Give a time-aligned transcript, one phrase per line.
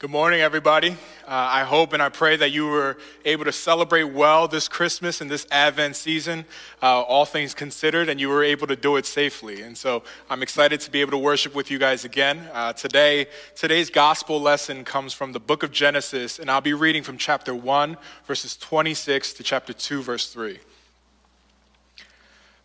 [0.00, 0.92] Good morning, everybody.
[0.92, 0.96] Uh,
[1.28, 5.30] I hope and I pray that you were able to celebrate well this Christmas and
[5.30, 6.46] this Advent season,
[6.82, 9.60] uh, all things considered, and you were able to do it safely.
[9.60, 12.48] And so I'm excited to be able to worship with you guys again.
[12.54, 17.02] Uh, today, today's gospel lesson comes from the book of Genesis, and I'll be reading
[17.02, 20.60] from chapter 1, verses 26 to chapter 2, verse 3.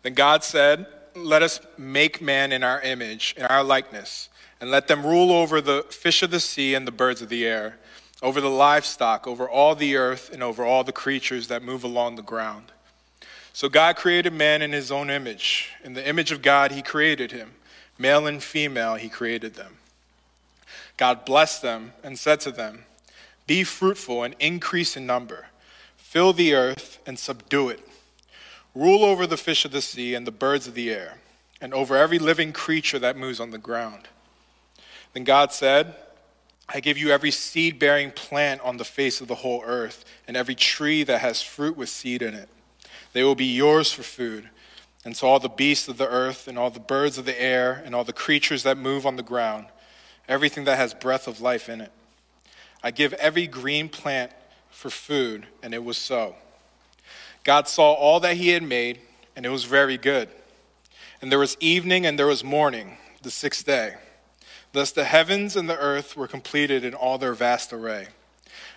[0.04, 4.30] Then God said, Let us make man in our image, in our likeness
[4.60, 7.46] and let them rule over the fish of the sea and the birds of the
[7.46, 7.78] air,
[8.22, 12.16] over the livestock, over all the earth, and over all the creatures that move along
[12.16, 12.72] the ground.
[13.52, 15.70] So God created man in his own image.
[15.82, 17.52] In the image of God, he created him.
[17.98, 19.78] Male and female, he created them.
[20.96, 22.84] God blessed them and said to them,
[23.46, 25.46] Be fruitful and increase in number,
[25.96, 27.86] fill the earth and subdue it.
[28.74, 31.18] Rule over the fish of the sea and the birds of the air,
[31.60, 34.08] and over every living creature that moves on the ground.
[35.16, 35.94] Then God said,
[36.68, 40.36] I give you every seed bearing plant on the face of the whole earth, and
[40.36, 42.50] every tree that has fruit with seed in it.
[43.14, 44.50] They will be yours for food.
[45.06, 47.82] And so all the beasts of the earth, and all the birds of the air,
[47.86, 49.68] and all the creatures that move on the ground,
[50.28, 51.92] everything that has breath of life in it.
[52.82, 54.32] I give every green plant
[54.68, 56.34] for food, and it was so.
[57.42, 59.00] God saw all that he had made,
[59.34, 60.28] and it was very good.
[61.22, 63.94] And there was evening and there was morning, the sixth day.
[64.76, 68.08] Thus the heavens and the earth were completed in all their vast array.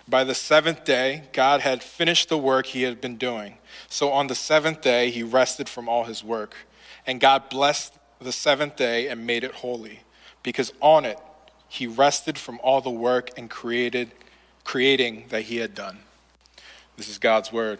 [0.08, 3.58] By the seventh day, God had finished the work he had been doing.
[3.90, 6.54] So on the seventh day, he rested from all his work.
[7.06, 10.00] And God blessed the seventh day and made it holy,
[10.42, 11.18] because on it
[11.68, 14.10] he rested from all the work and created
[14.64, 15.98] creating that he had done.
[16.96, 17.78] This is God's word.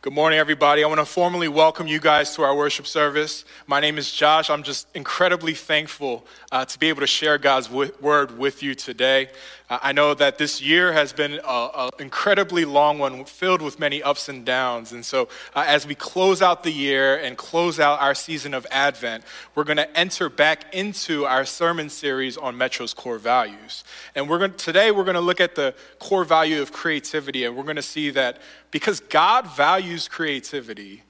[0.00, 0.84] Good morning, everybody.
[0.84, 3.44] I want to formally welcome you guys to our worship service.
[3.66, 4.48] My name is Josh.
[4.48, 8.76] I'm just incredibly thankful uh, to be able to share God's w- word with you
[8.76, 9.28] today.
[9.68, 14.00] Uh, I know that this year has been an incredibly long one, filled with many
[14.00, 14.92] ups and downs.
[14.92, 18.68] And so, uh, as we close out the year and close out our season of
[18.70, 19.24] Advent,
[19.56, 23.82] we're going to enter back into our sermon series on Metro's core values.
[24.14, 27.56] And we're going today we're going to look at the core value of creativity, and
[27.56, 28.38] we're going to see that
[28.70, 31.02] because God values creativity,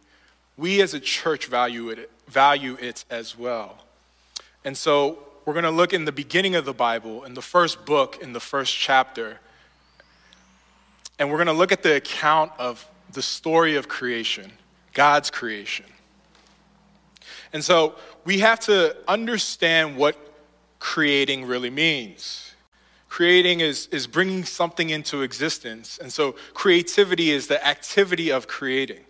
[0.56, 3.78] we as a church value it, value it as well.
[4.65, 7.87] And so we're going to look in the beginning of the Bible, in the first
[7.87, 9.41] book, in the first chapter.
[11.19, 14.53] And we're going to look at the account of the story of creation,
[14.93, 15.87] God's creation.
[17.53, 20.16] And so we have to understand what
[20.78, 22.47] creating really means.
[23.09, 25.99] Creating is, is bringing something into existence.
[26.01, 29.01] And so creativity is the activity of creating.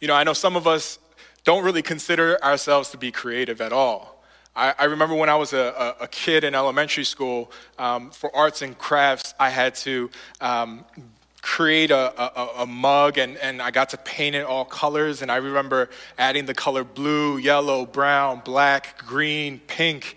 [0.00, 0.98] You know, I know some of us
[1.44, 4.22] don't really consider ourselves to be creative at all.
[4.54, 8.62] I, I remember when I was a, a, kid in elementary school, um, for arts
[8.62, 10.10] and crafts, I had to
[10.40, 10.84] um,
[11.40, 15.22] create a, a, a, mug and, and I got to paint it all colors.
[15.22, 15.88] And I remember
[16.18, 20.16] adding the color blue, yellow, brown, black, green, pink.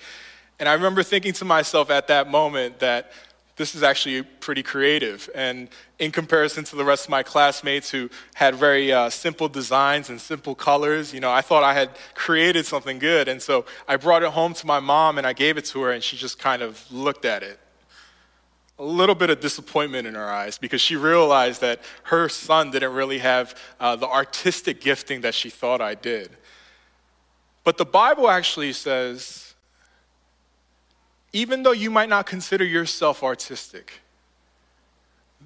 [0.59, 3.11] And I remember thinking to myself at that moment that
[3.55, 5.29] this is actually pretty creative.
[5.35, 5.69] And
[5.99, 10.19] in comparison to the rest of my classmates who had very uh, simple designs and
[10.19, 13.27] simple colors, you know, I thought I had created something good.
[13.27, 15.91] And so I brought it home to my mom and I gave it to her,
[15.91, 17.59] and she just kind of looked at it.
[18.79, 22.93] A little bit of disappointment in her eyes because she realized that her son didn't
[22.93, 26.31] really have uh, the artistic gifting that she thought I did.
[27.63, 29.42] But the Bible actually says
[31.33, 34.01] even though you might not consider yourself artistic,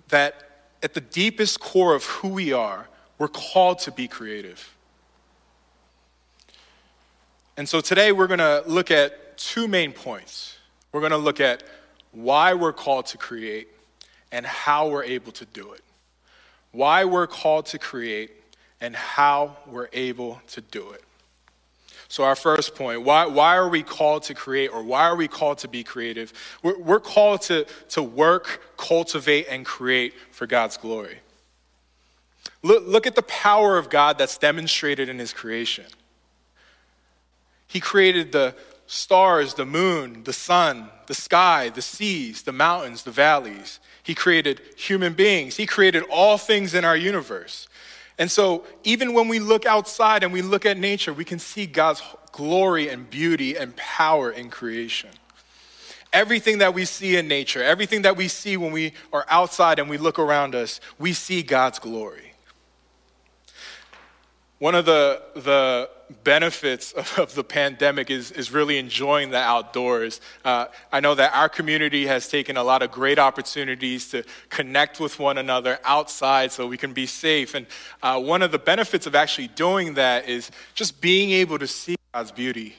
[0.09, 2.87] that at the deepest core of who we are,
[3.17, 4.75] we're called to be creative.
[7.55, 10.57] And so today we're going to look at two main points.
[10.91, 11.63] We're going to look at
[12.11, 13.69] why we're called to create
[14.31, 15.81] and how we're able to do it.
[16.71, 18.31] Why we're called to create
[18.79, 21.03] and how we're able to do it.
[22.09, 25.28] So, our first point why, why are we called to create or why are we
[25.28, 26.34] called to be creative?
[26.64, 31.20] We're, we're called to, to work, cultivate, and create for God's glory.
[32.64, 35.85] Look, look at the power of God that's demonstrated in His creation.
[37.67, 38.55] He created the
[38.87, 43.79] stars, the moon, the sun, the sky, the seas, the mountains, the valleys.
[44.02, 45.58] He created human beings.
[45.58, 47.67] He created all things in our universe.
[48.19, 51.67] And so, even when we look outside and we look at nature, we can see
[51.67, 55.09] God's glory and beauty and power in creation.
[56.14, 59.90] Everything that we see in nature, everything that we see when we are outside and
[59.90, 62.34] we look around us, we see God's glory.
[64.59, 65.89] One of the, the
[66.23, 70.19] benefits of, of the pandemic is, is really enjoying the outdoors.
[70.43, 74.99] Uh, I know that our community has taken a lot of great opportunities to connect
[74.99, 77.53] with one another outside so we can be safe.
[77.53, 77.67] And
[78.01, 81.95] uh, one of the benefits of actually doing that is just being able to see
[82.13, 82.75] God's beauty.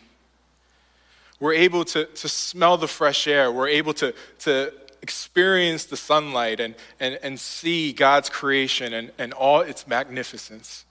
[1.39, 3.53] We're able to, to smell the fresh air.
[3.53, 9.33] We're able to, to experience the sunlight and, and, and see God's creation and, and
[9.33, 10.85] all its magnificence.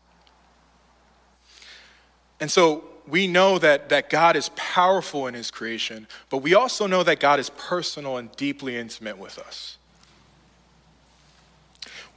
[2.39, 6.87] And so we know that, that God is powerful in his creation, but we also
[6.87, 9.77] know that God is personal and deeply intimate with us.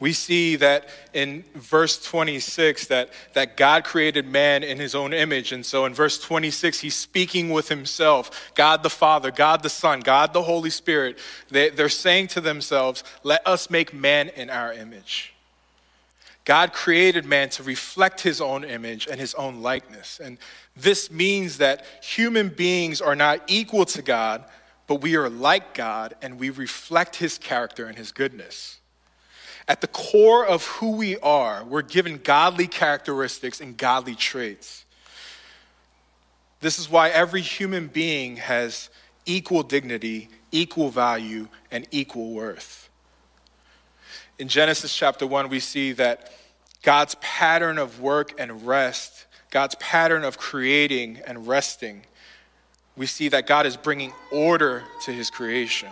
[0.00, 5.52] We see that in verse 26 that, that God created man in his own image.
[5.52, 10.00] And so in verse 26, he's speaking with himself God the Father, God the Son,
[10.00, 11.18] God the Holy Spirit.
[11.50, 15.34] They, they're saying to themselves, Let us make man in our image.
[16.50, 20.18] God created man to reflect his own image and his own likeness.
[20.20, 20.36] And
[20.74, 24.44] this means that human beings are not equal to God,
[24.88, 28.80] but we are like God and we reflect his character and his goodness.
[29.68, 34.84] At the core of who we are, we're given godly characteristics and godly traits.
[36.58, 38.90] This is why every human being has
[39.24, 42.90] equal dignity, equal value, and equal worth.
[44.38, 46.32] In Genesis chapter 1, we see that
[46.82, 52.02] God's pattern of work and rest, God's pattern of creating and resting,
[52.96, 55.88] we see that God is bringing order to his creation.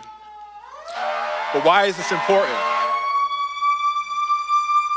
[1.53, 2.57] But why is this important?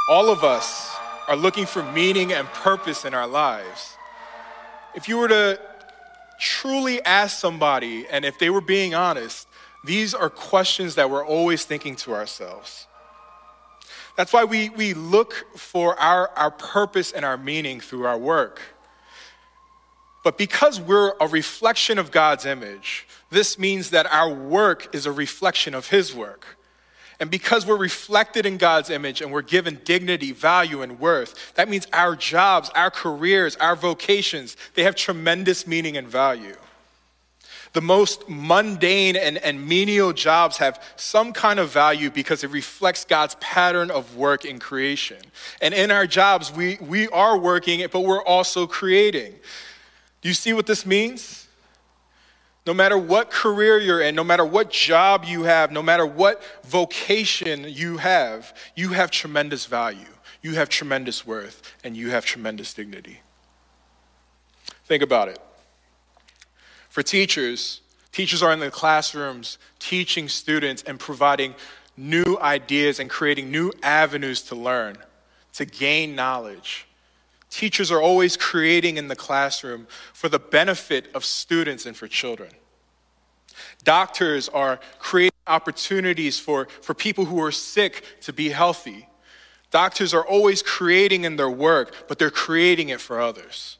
[0.08, 0.94] All of us
[1.28, 3.96] are looking for meaning and purpose in our lives.
[4.94, 5.60] If you were to
[6.38, 9.46] truly ask somebody, and if they were being honest,
[9.84, 12.86] these are questions that we're always thinking to ourselves.
[14.16, 18.60] That's why we, we look for our, our purpose and our meaning through our work.
[20.22, 25.12] But because we're a reflection of God's image, this means that our work is a
[25.12, 26.58] reflection of His work.
[27.18, 31.68] And because we're reflected in God's image and we're given dignity, value, and worth, that
[31.68, 36.56] means our jobs, our careers, our vocations, they have tremendous meaning and value.
[37.72, 43.04] The most mundane and, and menial jobs have some kind of value because it reflects
[43.04, 45.18] God's pattern of work in creation.
[45.62, 49.34] And in our jobs, we, we are working, but we're also creating.
[50.20, 51.48] Do you see what this means?
[52.66, 56.42] No matter what career you're in, no matter what job you have, no matter what
[56.64, 60.06] vocation you have, you have tremendous value,
[60.42, 63.20] you have tremendous worth, and you have tremendous dignity.
[64.84, 65.38] Think about it.
[66.92, 67.80] For teachers,
[68.12, 71.54] teachers are in the classrooms teaching students and providing
[71.96, 74.98] new ideas and creating new avenues to learn,
[75.54, 76.86] to gain knowledge.
[77.48, 82.50] Teachers are always creating in the classroom for the benefit of students and for children.
[83.84, 89.08] Doctors are creating opportunities for, for people who are sick to be healthy.
[89.70, 93.78] Doctors are always creating in their work, but they're creating it for others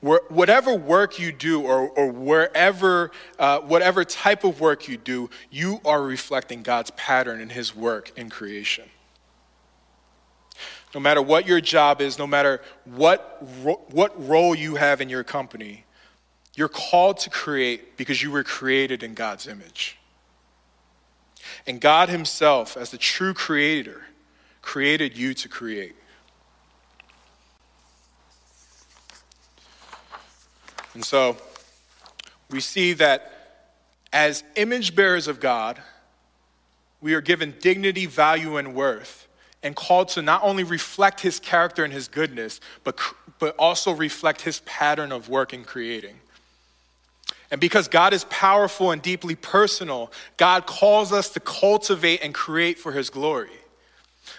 [0.00, 5.80] whatever work you do or, or wherever, uh, whatever type of work you do, you
[5.84, 8.84] are reflecting God's pattern in His work in creation.
[10.94, 15.08] No matter what your job is, no matter what, ro- what role you have in
[15.08, 15.84] your company,
[16.54, 19.98] you're called to create because you were created in God's image.
[21.66, 24.06] And God Himself, as the true creator,
[24.62, 25.96] created you to create.
[30.94, 31.36] And so
[32.50, 33.32] we see that
[34.12, 35.80] as image bearers of God,
[37.00, 39.28] we are given dignity, value, and worth,
[39.62, 42.98] and called to not only reflect his character and his goodness, but,
[43.38, 46.16] but also reflect his pattern of work and creating.
[47.50, 52.78] And because God is powerful and deeply personal, God calls us to cultivate and create
[52.78, 53.50] for his glory.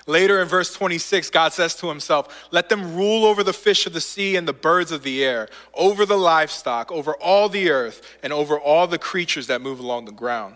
[0.07, 3.93] Later in verse 26, God says to himself, Let them rule over the fish of
[3.93, 8.17] the sea and the birds of the air, over the livestock, over all the earth,
[8.23, 10.55] and over all the creatures that move along the ground.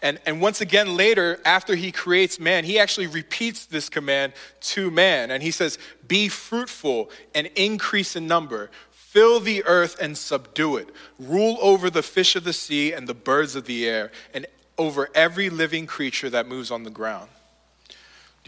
[0.00, 4.90] And, and once again, later, after he creates man, he actually repeats this command to
[4.90, 5.30] man.
[5.30, 8.70] And he says, Be fruitful and increase in number.
[8.90, 10.90] Fill the earth and subdue it.
[11.18, 15.08] Rule over the fish of the sea and the birds of the air, and over
[15.14, 17.28] every living creature that moves on the ground.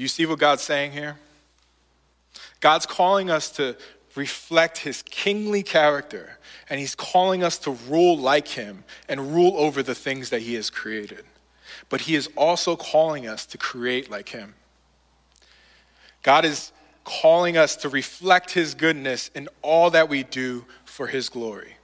[0.01, 1.19] Do you see what God's saying here?
[2.61, 3.77] God's calling us to
[4.15, 6.39] reflect his kingly character,
[6.71, 10.55] and he's calling us to rule like him and rule over the things that he
[10.55, 11.27] has created.
[11.91, 14.55] But he is also calling us to create like him.
[16.23, 16.73] God is
[17.05, 21.77] calling us to reflect his goodness in all that we do for his glory.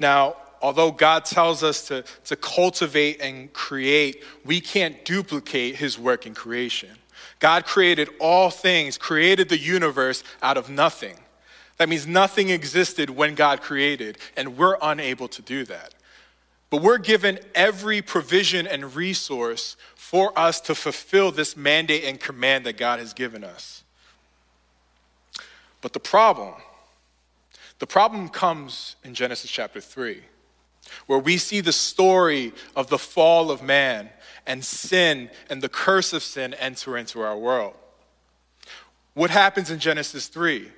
[0.00, 6.24] Now, although God tells us to, to cultivate and create, we can't duplicate his work
[6.26, 6.90] in creation.
[7.40, 11.16] God created all things, created the universe out of nothing.
[11.78, 15.94] That means nothing existed when God created, and we're unable to do that.
[16.70, 22.64] But we're given every provision and resource for us to fulfill this mandate and command
[22.66, 23.82] that God has given us.
[25.80, 26.54] But the problem,
[27.80, 30.22] the problem comes in Genesis chapter 3,
[31.06, 34.10] where we see the story of the fall of man
[34.46, 37.74] and sin and the curse of sin enter into our world.
[39.14, 40.68] What happens in Genesis 3?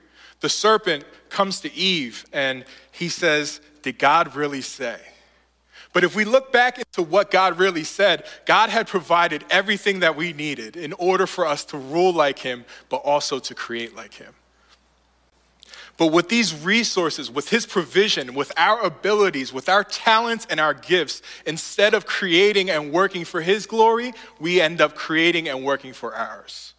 [0.41, 4.99] The serpent comes to Eve and he says, Did God really say?
[5.95, 10.17] But if we look back into what God really said, God had provided everything that
[10.17, 14.13] we needed in order for us to rule like Him, but also to create like
[14.13, 14.35] Him.
[15.97, 20.75] But with these resources, with His provision, with our abilities, with our talents and our
[20.75, 25.93] gifts, instead of creating and working for His glory, we end up creating and working
[25.93, 26.75] for ours.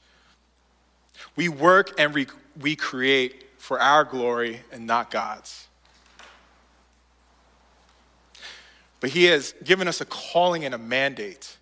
[1.36, 2.14] We work and
[2.60, 5.68] we create for our glory and not God's.
[9.00, 11.56] But He has given us a calling and a mandate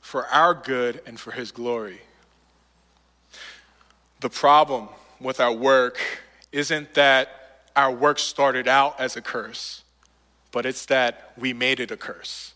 [0.00, 2.00] for our good and for His glory.
[4.20, 4.88] The problem
[5.20, 5.98] with our work
[6.52, 7.28] isn't that
[7.76, 9.82] our work started out as a curse,
[10.52, 12.54] but it's that we made it a curse.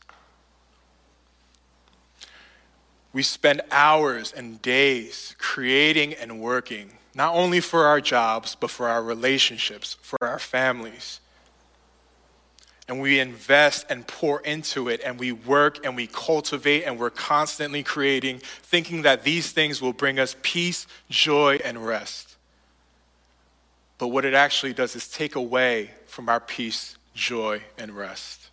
[3.12, 8.88] We spend hours and days creating and working, not only for our jobs, but for
[8.88, 11.20] our relationships, for our families
[12.88, 17.10] and we invest and pour into it and we work and we cultivate and we're
[17.10, 22.33] constantly creating, thinking that these things will bring us peace, joy, and rest.
[24.04, 28.50] But what it actually does is take away from our peace, joy, and rest.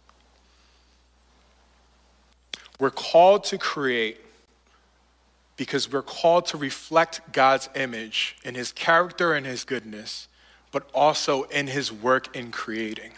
[2.79, 4.21] We're called to create
[5.57, 10.29] because we're called to reflect God's image in his character and his goodness,
[10.71, 13.11] but also in his work in creating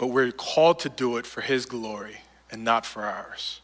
[0.00, 3.60] but we're called to do it for His glory and not for ours.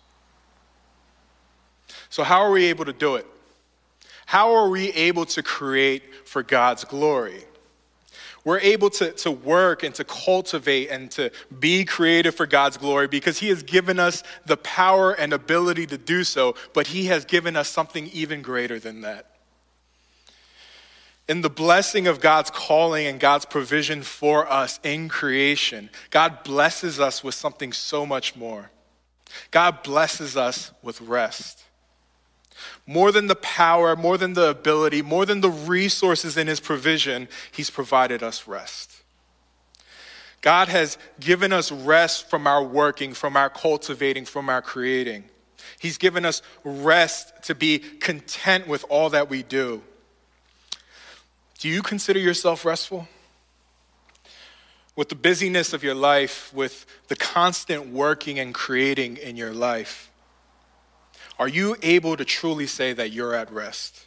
[2.10, 3.26] So, how are we able to do it?
[4.26, 7.42] How are we able to create for God's glory?
[8.44, 13.08] We're able to, to work and to cultivate and to be creative for God's glory
[13.08, 17.24] because He has given us the power and ability to do so, but He has
[17.24, 19.36] given us something even greater than that
[21.28, 27.00] in the blessing of God's calling and God's provision for us in creation, God blesses
[27.00, 28.70] us with something so much more.
[29.50, 31.64] God blesses us with rest.
[32.86, 37.28] More than the power, more than the ability, more than the resources in His provision,
[37.52, 39.02] He's provided us rest.
[40.40, 45.24] God has given us rest from our working, from our cultivating, from our creating.
[45.78, 49.82] He's given us rest to be content with all that we do.
[51.58, 53.08] Do you consider yourself restful?
[54.94, 60.10] With the busyness of your life, with the constant working and creating in your life,
[61.38, 64.06] are you able to truly say that you're at rest?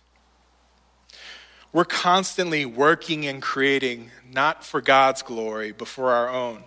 [1.71, 6.63] We're constantly working and creating, not for God's glory, but for our own.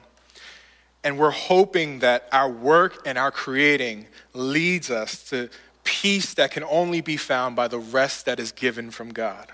[1.02, 5.48] And we're hoping that our work and our creating leads us to
[5.82, 9.50] peace that can only be found by the rest that is given from God.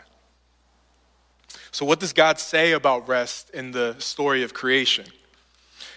[1.71, 5.07] So, what does God say about rest in the story of creation?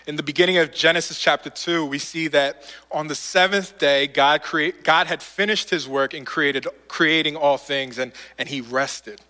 [0.07, 4.41] In the beginning of Genesis chapter 2, we see that on the seventh day, God,
[4.41, 9.21] create, God had finished his work in created, creating all things, and, and he rested.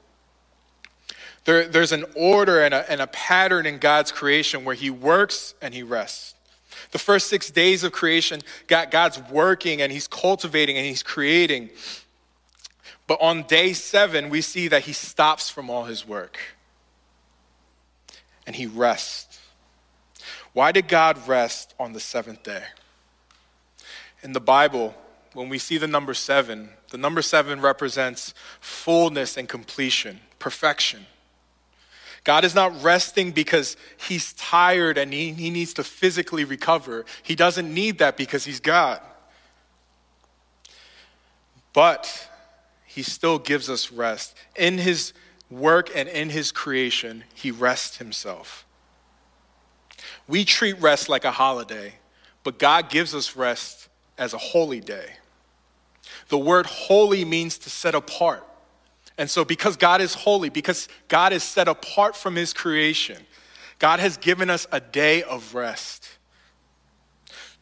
[1.43, 5.55] There, there's an order and a, and a pattern in God's creation where he works
[5.61, 6.35] and he rests.
[6.91, 11.69] The first six days of creation, God, God's working and he's cultivating and he's creating.
[13.07, 16.37] But on day seven, we see that he stops from all his work
[18.45, 19.30] and he rests.
[20.53, 22.63] Why did God rest on the seventh day?
[24.23, 24.95] In the Bible,
[25.33, 31.05] when we see the number seven, the number seven represents fullness and completion, perfection.
[32.23, 37.05] God is not resting because he's tired and he, he needs to physically recover.
[37.23, 39.01] He doesn't need that because he's God.
[41.73, 42.29] But
[42.85, 44.35] he still gives us rest.
[44.55, 45.13] In his
[45.49, 48.65] work and in his creation, he rests himself.
[50.31, 51.95] We treat rest like a holiday,
[52.45, 55.15] but God gives us rest as a holy day.
[56.29, 58.47] The word holy means to set apart.
[59.17, 63.17] And so, because God is holy, because God is set apart from his creation,
[63.77, 66.07] God has given us a day of rest.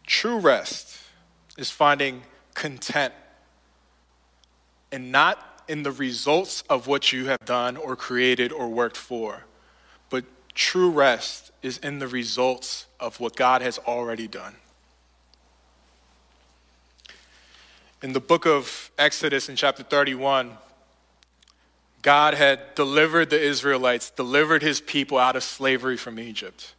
[0.06, 0.96] True rest
[1.58, 2.22] is finding
[2.54, 3.16] content
[4.92, 9.46] and not in the results of what you have done or created or worked for,
[10.60, 14.56] true rest is in the results of what God has already done.
[18.04, 20.51] In the book of Exodus, in chapter 31,
[22.01, 26.74] God had delivered the Israelites, delivered his people out of slavery from Egypt.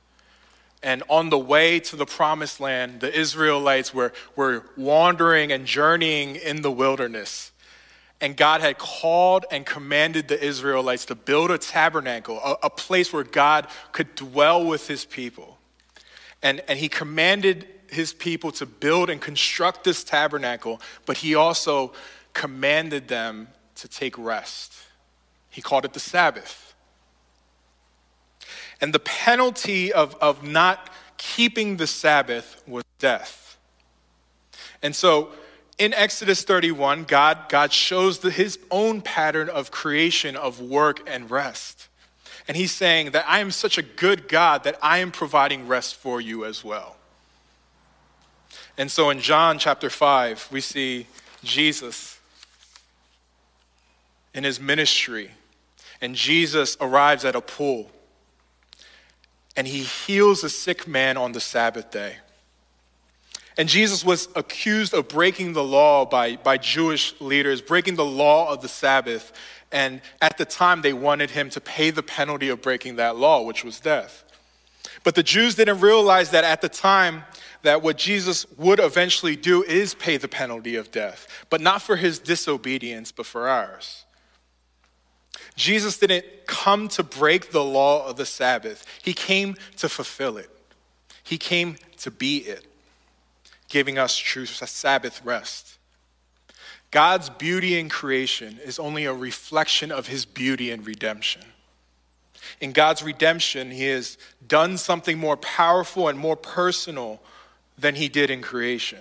[0.83, 6.37] And on the way to the promised land, the Israelites were, were wandering and journeying
[6.37, 7.51] in the wilderness.
[8.21, 13.13] And God had called and commanded the Israelites to build a tabernacle, a, a place
[13.13, 15.59] where God could dwell with his people.
[16.43, 21.93] And, and he commanded his people to build and construct this tabernacle, but he also
[22.35, 24.75] commanded them to take rest.
[25.49, 26.75] He called it the Sabbath.
[28.81, 33.59] And the penalty of, of not keeping the Sabbath was death.
[34.83, 35.33] And so
[35.81, 41.31] in Exodus 31, God, God shows the, his own pattern of creation, of work and
[41.31, 41.89] rest.
[42.47, 45.97] And he's saying that I am such a good God that I am providing rest
[45.97, 46.97] for you as well.
[48.77, 51.07] And so in John chapter 5, we see
[51.43, 52.21] Jesus
[54.35, 55.31] in his ministry.
[56.03, 57.91] And Jesus arrives at a pool
[59.57, 62.17] and he heals a sick man on the Sabbath day.
[63.57, 68.53] And Jesus was accused of breaking the law by, by Jewish leaders, breaking the law
[68.53, 69.33] of the Sabbath.
[69.73, 73.43] And at the time, they wanted him to pay the penalty of breaking that law,
[73.43, 74.25] which was death.
[75.05, 77.25] But the Jews didn't realize that at the time,
[77.63, 81.97] that what Jesus would eventually do is pay the penalty of death, but not for
[81.97, 84.05] his disobedience, but for ours.
[85.57, 90.51] Jesus didn't come to break the law of the Sabbath, he came to fulfill it.
[91.23, 92.67] He came to be it,
[93.71, 95.79] giving us true Sabbath rest.
[96.91, 101.43] God's beauty in creation is only a reflection of his beauty in redemption.
[102.61, 107.23] In God's redemption, he has done something more powerful and more personal
[107.79, 108.99] than he did in creation.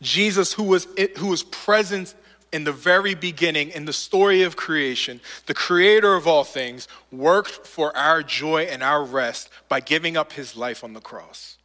[0.00, 0.86] Jesus, who was,
[1.18, 2.14] who was present
[2.52, 7.66] in the very beginning in the story of creation, the creator of all things, worked
[7.66, 11.57] for our joy and our rest by giving up his life on the cross.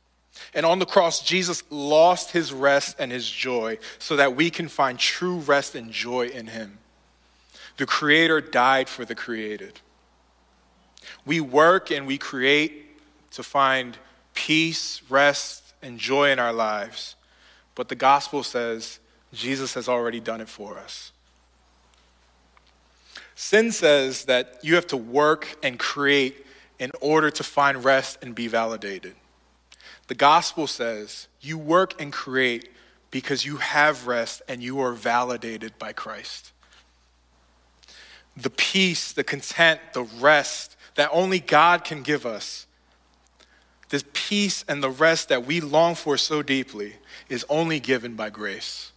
[0.54, 4.68] And on the cross, Jesus lost his rest and his joy so that we can
[4.68, 6.78] find true rest and joy in him.
[7.78, 9.80] The creator died for the created.
[11.26, 13.00] We work and we create
[13.32, 13.98] to find
[14.34, 17.16] peace, rest, and joy in our lives.
[17.76, 19.00] But the gospel says
[19.34, 21.12] Jesus has already done it for us.
[23.36, 26.46] Sin says that you have to work and create
[26.78, 29.16] in order to find rest and be validated.
[30.14, 32.70] The gospel says you work and create
[33.10, 36.52] because you have rest and you are validated by Christ.
[38.38, 42.68] The peace, the content, the rest that only God can give us
[43.90, 46.98] this peace and the rest that we long for so deeply
[47.28, 48.92] is only given by grace.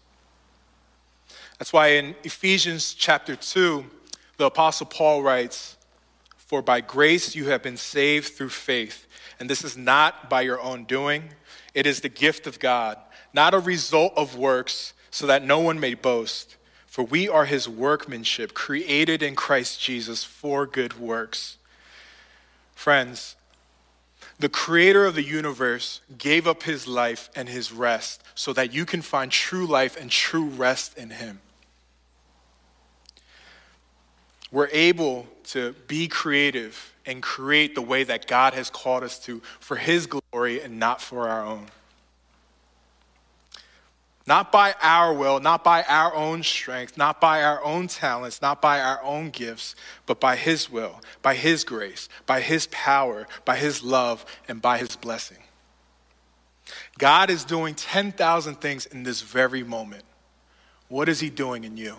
[1.58, 3.86] That's why in Ephesians chapter 2,
[4.36, 5.75] the Apostle Paul writes,
[6.46, 9.06] For by grace you have been saved through faith,
[9.38, 11.30] and this is not by your own doing,
[11.74, 12.96] it is the gift of God,
[13.34, 16.56] not a result of works, so that no one may boast.
[16.86, 21.58] For we are his workmanship, created in Christ Jesus for good works.
[22.74, 23.36] Friends,
[24.38, 28.86] the creator of the universe gave up his life and his rest so that you
[28.86, 31.40] can find true life and true rest in him.
[34.52, 39.40] We're able to be creative and create the way that God has called us to
[39.60, 41.66] for his glory and not for our own.
[44.26, 48.60] Not by our will, not by our own strength, not by our own talents, not
[48.60, 53.56] by our own gifts, but by His will, by His grace, by His power, by
[53.56, 55.38] His love, and by His blessing.
[56.98, 60.02] God is doing 10,000 things in this very moment.
[60.88, 61.96] What is He doing in you?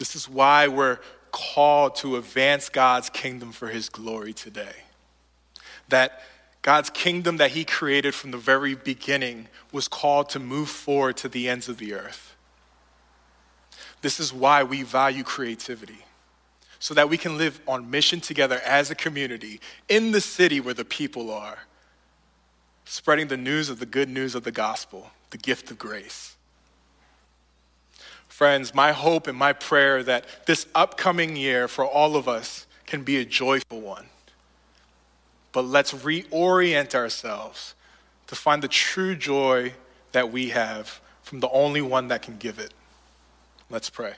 [0.00, 0.98] This is why we're
[1.30, 4.74] called to advance God's kingdom for His glory today.
[5.90, 6.22] That
[6.62, 11.28] God's kingdom that he created from the very beginning was called to move forward to
[11.28, 12.34] the ends of the earth.
[14.02, 16.04] This is why we value creativity,
[16.78, 20.74] so that we can live on mission together as a community in the city where
[20.74, 21.58] the people are,
[22.84, 26.36] spreading the news of the good news of the gospel, the gift of grace.
[28.40, 33.02] Friends, my hope and my prayer that this upcoming year for all of us can
[33.02, 34.06] be a joyful one.
[35.52, 37.74] But let's reorient ourselves
[38.28, 39.74] to find the true joy
[40.12, 42.72] that we have from the only one that can give it.
[43.68, 44.14] Let's pray.